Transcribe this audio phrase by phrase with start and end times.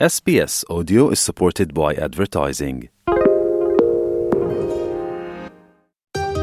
[0.00, 2.88] SBS Audio is supported by advertising.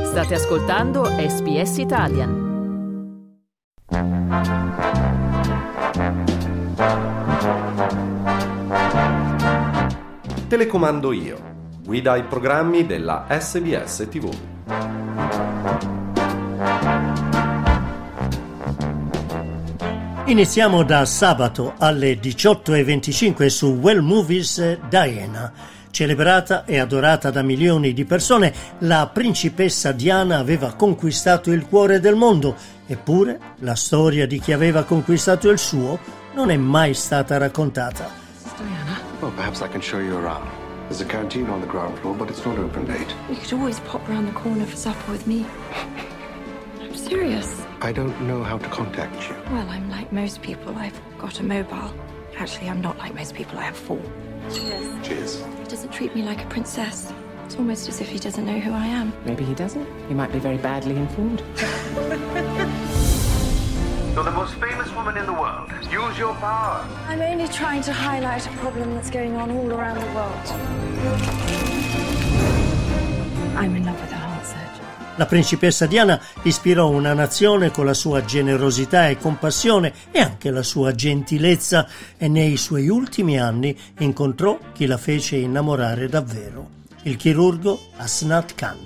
[0.06, 2.32] State ascoltando SBS Italian.
[10.48, 11.38] Telecomando io.
[11.84, 14.61] Guida i programmi della SBS TV.
[20.32, 25.52] Iniziamo da sabato alle 18.25 su Well Movies Diana.
[25.92, 32.16] Celebrata e adorata da milioni di persone, la principessa Diana aveva conquistato il cuore del
[32.16, 32.56] mondo,
[32.88, 36.00] eppure la storia di chi aveva conquistato il suo
[36.34, 38.10] non è mai stata raccontata.
[39.20, 40.48] Well, perhaps I can show you around.
[40.88, 43.14] There's a canteen on the ground floor, but it's not open late.
[43.28, 45.46] You could always pop round the corner for supper with me.
[46.80, 47.70] I'm serious.
[47.84, 49.36] I don't know how to contact you.
[49.52, 50.76] Well, I'm like most people.
[50.76, 51.92] I've got a mobile.
[52.38, 53.58] Actually, I'm not like most people.
[53.58, 54.00] I have four.
[54.54, 55.08] Cheers.
[55.08, 55.44] Cheers.
[55.58, 57.12] He doesn't treat me like a princess.
[57.46, 59.12] It's almost as if he doesn't know who I am.
[59.26, 59.88] Maybe he doesn't.
[60.08, 61.40] He might be very badly informed.
[64.14, 65.72] You're the most famous woman in the world.
[65.92, 66.88] Use your power.
[67.08, 70.48] I'm only trying to highlight a problem that's going on all around the world.
[73.58, 74.21] I'm in love with a heart surgeon.
[75.22, 80.64] La principessa Diana ispirò una nazione con la sua generosità e compassione e anche la
[80.64, 86.70] sua gentilezza e nei suoi ultimi anni incontrò chi la fece innamorare davvero,
[87.04, 88.78] il chirurgo Asnat Khan.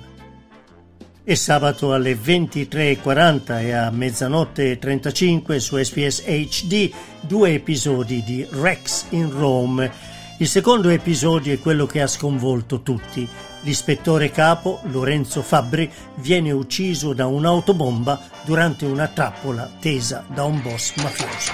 [1.23, 8.45] E sabato alle 23.40 e a mezzanotte e 35 su SPS HD due episodi di
[8.49, 10.14] Rex in Rome.
[10.37, 13.25] Il secondo episodio è quello che ha sconvolto tutti.
[13.61, 20.93] L'ispettore capo, Lorenzo Fabbri, viene ucciso da un'autobomba durante una trappola tesa da un boss
[20.95, 21.53] mafioso.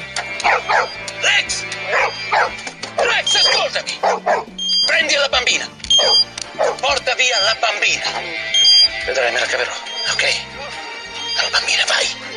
[1.22, 1.64] Rex!
[2.96, 3.92] Rex, ascoltami!
[4.88, 5.70] Prendi la bambina!
[6.80, 8.04] Porta via la bambina!
[9.06, 9.72] Vedrai, me la caverò,
[10.12, 10.24] ok?
[11.38, 12.31] Alla bambina, vai!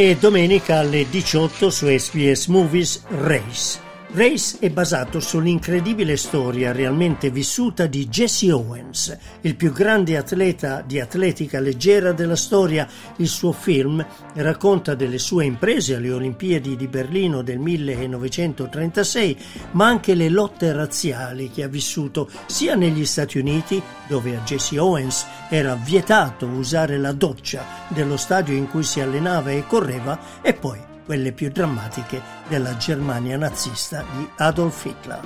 [0.00, 3.87] E domenica alle 18 su SBS Movies Race.
[4.18, 10.98] Race è basato sull'incredibile storia realmente vissuta di Jesse Owens, il più grande atleta di
[10.98, 12.88] atletica leggera della storia.
[13.18, 19.38] Il suo film racconta delle sue imprese alle Olimpiadi di Berlino del 1936,
[19.72, 24.80] ma anche le lotte razziali che ha vissuto sia negli Stati Uniti, dove a Jesse
[24.80, 30.54] Owens era vietato usare la doccia dello stadio in cui si allenava e correva, e
[30.54, 35.20] poi quelle più drammatiche della Germania nazista di Adolf Hitler.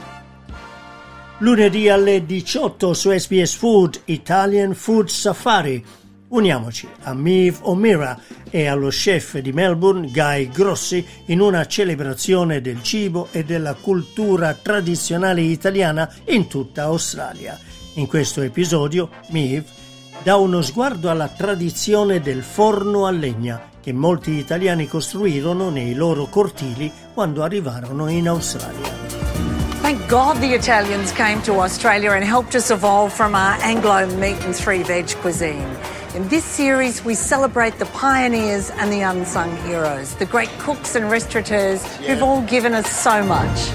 [1.38, 5.84] Lunedì alle 18 su SBS Food Italian Food Safari.
[6.28, 8.16] Uniamoci a Miv O'Meara
[8.48, 14.54] e allo chef di Melbourne Guy Grossi in una celebrazione del cibo e della cultura
[14.54, 17.58] tradizionale italiana in tutta Australia.
[17.94, 19.64] In questo episodio Miv
[20.22, 26.26] dà uno sguardo alla tradizione del forno a legna che molti italiani costruirono nei loro
[26.26, 29.00] cortili quando arrivarono in Australia.
[29.80, 34.40] Thank God the Italians came to Australia and helped us evolve from our Anglo meat
[34.44, 35.76] and three veg cuisine.
[36.14, 41.10] In this series, we celebrate the pioneers and the unsung heroes, the great cooks and
[41.10, 43.72] restaurateurs who've all given us so much.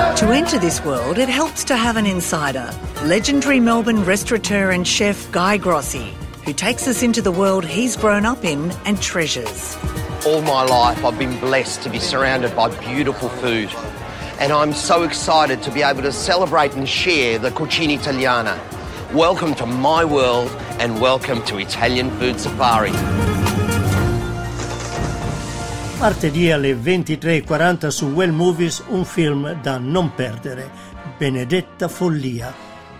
[0.00, 2.70] To enter this world, it helps to have an insider,
[3.04, 6.14] legendary Melbourne restaurateur and chef Guy Grossi,
[6.46, 9.76] who takes us into the world he's grown up in and treasures.
[10.24, 13.68] All my life, I've been blessed to be surrounded by beautiful food.
[14.38, 18.58] And I'm so excited to be able to celebrate and share the Cucina Italiana.
[19.12, 22.92] Welcome to my world and welcome to Italian Food Safari.
[26.00, 30.70] Martedì alle 23.40 su Well Movies un film da non perdere,
[31.18, 32.50] Benedetta Follia.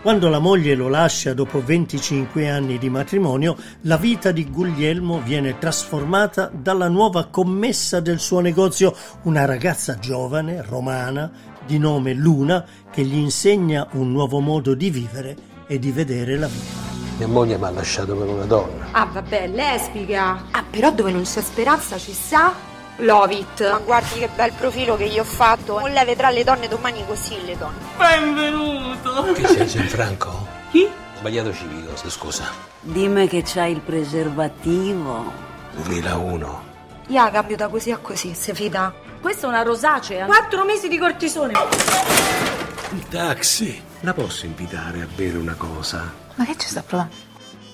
[0.02, 5.56] Quando la moglie lo lascia dopo 25 anni di matrimonio, la vita di Guglielmo viene
[5.56, 11.32] trasformata dalla nuova commessa del suo negozio, una ragazza giovane, romana,
[11.64, 15.37] di nome Luna, che gli insegna un nuovo modo di vivere
[15.67, 16.88] e di vedere la vita.
[17.17, 18.88] Mia moglie mi ha lasciato per una donna.
[18.91, 20.44] Ah, vabbè, lesbica.
[20.50, 23.70] Ah, però dove non c'è speranza ci sta Lovit.
[23.70, 25.78] Ma guardi che bel profilo che gli ho fatto.
[25.78, 27.78] Non lei vedrà le donne domani così, le donne.
[27.96, 29.32] Benvenuto.
[29.32, 30.46] Che sei Gianfranco?
[30.70, 30.88] Chi?
[31.19, 32.44] Sbagliato civico, scusa.
[32.81, 35.32] Dimmi che c'hai il preservativo.
[35.75, 36.69] 2001.
[37.08, 38.92] Ia, cambio da così a così, se fida.
[39.20, 40.26] Questa è una rosacea.
[40.26, 41.52] Quattro mesi di cortisone.
[42.92, 43.82] Il taxi.
[44.00, 46.10] La posso invitare a bere una cosa?
[46.37, 47.14] Ma che ci sta provando?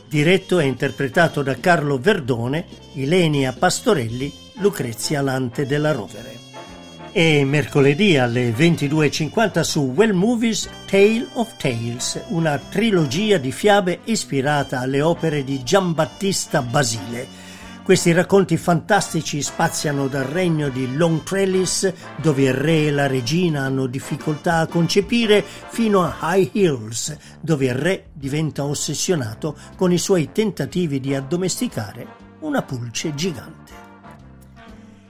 [0.09, 6.45] Diretto e interpretato da Carlo Verdone, Ilenia Pastorelli, Lucrezia Lante della Rovere.
[7.13, 14.81] E mercoledì alle 22.50 su Well Movies Tale of Tales, una trilogia di fiabe ispirata
[14.81, 17.45] alle opere di Giambattista Basile.
[17.83, 23.63] Questi racconti fantastici spaziano dal regno di Long Trellis, dove il re e la regina
[23.63, 29.99] hanno difficoltà a concepire, fino a High Hills, dove il re diventa ossessionato con i
[29.99, 32.07] suoi tentativi di addomesticare
[32.41, 33.86] una pulce gigante.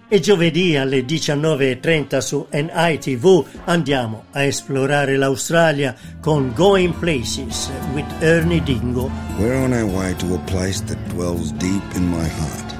[0.09, 8.63] E giovedì alle 19.30 su NITV andiamo a esplorare l'Australia con Going Places with Ernie
[8.63, 9.11] Dingo.
[9.37, 12.75] We're on our way to a place that dwells deep in my heart.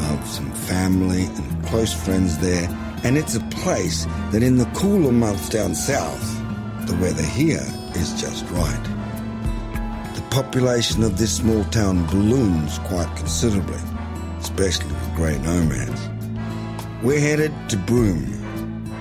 [0.00, 2.68] I've some family and close friends there,
[3.04, 6.26] and it's a place that in the cooler months down south,
[6.88, 7.64] the weather here
[7.94, 8.84] is just right.
[10.16, 13.78] The population of this small town balloons quite considerably
[14.50, 16.08] especially with grey nomads.
[17.02, 18.24] We're headed to Broome,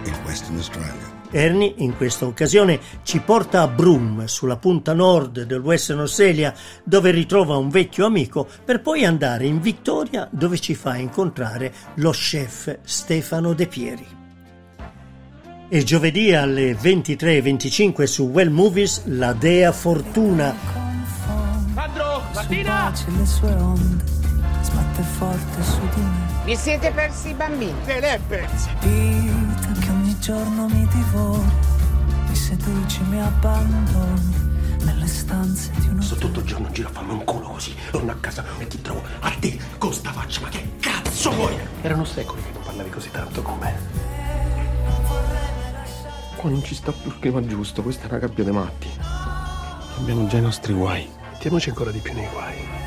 [0.06, 1.08] in Western Australia.
[1.32, 6.54] Ernie in questa occasione ci porta a Broome, sulla punta nord del Western Australia,
[6.84, 12.12] dove ritrova un vecchio amico, per poi andare in Victoria, dove ci fa incontrare lo
[12.12, 14.08] chef Stefano De Pieri.
[15.72, 20.56] E giovedì alle 23.25 su Well Movies La Dea Fortuna.
[21.76, 22.92] Sandro, Martina!
[25.20, 26.28] Forte su di me.
[26.46, 27.76] Vi siete persi i bambini?
[27.84, 28.70] Te l'è persi!
[28.80, 31.52] Vita che ogni giorno mi divori,
[32.28, 34.48] mi seduci, mi abbandoni
[34.84, 36.02] nelle stanze di uno.
[36.02, 37.76] Sto tutto il giorno in giro a farmi un culo così.
[37.92, 40.40] Torno a casa e ti trovo a te con sta faccia.
[40.40, 41.58] Ma che cazzo vuoi?
[41.82, 44.08] Erano secoli che non parlavi così tanto con me.
[46.38, 48.88] Qua non ci sta più il clima giusto, questa è una gabbia dei matti.
[49.98, 51.10] Abbiamo già i nostri guai.
[51.34, 52.79] Mettiamoci ancora di più nei guai.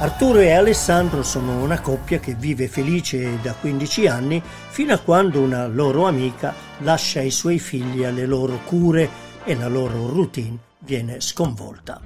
[0.00, 5.40] Arturo e Alessandro sono una coppia che vive felice da 15 anni fino a quando
[5.40, 9.10] una loro amica lascia i suoi figli alle loro cure
[9.42, 12.00] e la loro routine viene sconvolta.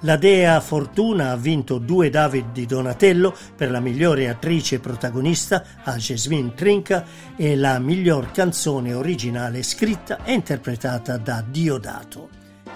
[0.00, 5.96] La dea Fortuna ha vinto due David di Donatello per la migliore attrice protagonista a
[5.96, 12.28] Jasmine Trinca e la miglior canzone originale scritta e interpretata da Diodato.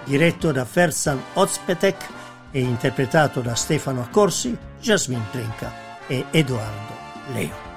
[0.05, 2.24] Diretto da Fersan Ozpetek
[2.55, 5.73] e interpretato da Stefano Accorsi, Jasmine Trinca
[6.07, 6.93] e Edoardo
[7.33, 7.73] Leo.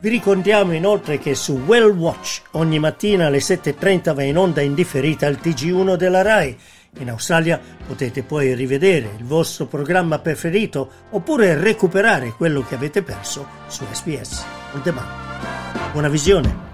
[0.00, 5.26] Vi ricordiamo inoltre che su Well Watch ogni mattina alle 7.30 va in onda indifferita
[5.26, 6.58] il TG1 della RAI.
[6.98, 13.46] In Australia potete poi rivedere il vostro programma preferito oppure recuperare quello che avete perso
[13.68, 15.92] su SBS On Demand.
[15.92, 16.73] Buona visione!